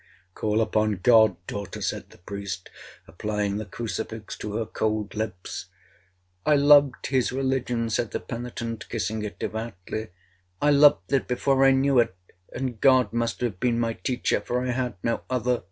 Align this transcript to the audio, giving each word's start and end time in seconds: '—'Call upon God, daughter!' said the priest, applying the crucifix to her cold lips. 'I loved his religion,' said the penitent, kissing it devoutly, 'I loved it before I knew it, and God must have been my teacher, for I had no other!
'—'Call 0.33 0.61
upon 0.61 0.93
God, 1.03 1.37
daughter!' 1.45 1.79
said 1.79 2.09
the 2.09 2.17
priest, 2.17 2.71
applying 3.07 3.57
the 3.57 3.67
crucifix 3.67 4.35
to 4.37 4.55
her 4.55 4.65
cold 4.65 5.13
lips. 5.13 5.67
'I 6.43 6.55
loved 6.55 7.05
his 7.05 7.31
religion,' 7.31 7.87
said 7.87 8.09
the 8.09 8.19
penitent, 8.19 8.89
kissing 8.89 9.21
it 9.23 9.37
devoutly, 9.37 10.07
'I 10.59 10.71
loved 10.71 11.13
it 11.13 11.27
before 11.27 11.63
I 11.63 11.69
knew 11.69 11.99
it, 11.99 12.15
and 12.51 12.81
God 12.81 13.13
must 13.13 13.41
have 13.41 13.59
been 13.59 13.79
my 13.79 13.93
teacher, 13.93 14.41
for 14.41 14.65
I 14.65 14.71
had 14.71 14.95
no 15.03 15.21
other! 15.29 15.59